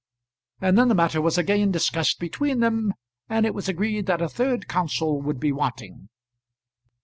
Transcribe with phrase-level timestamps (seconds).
[0.61, 2.95] And then the matter was again discussed between them,
[3.29, 6.09] and it was agreed that a third counsel would be wanting.